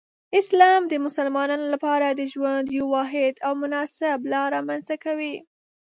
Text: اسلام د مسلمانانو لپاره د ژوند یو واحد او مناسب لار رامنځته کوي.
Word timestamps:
اسلام 0.39 0.81
د 0.87 0.93
مسلمانانو 1.05 1.65
لپاره 1.73 2.07
د 2.09 2.21
ژوند 2.33 2.65
یو 2.77 2.85
واحد 2.95 3.35
او 3.45 3.53
مناسب 3.63 4.17
لار 4.31 4.47
رامنځته 4.57 4.95
کوي. 5.05 5.35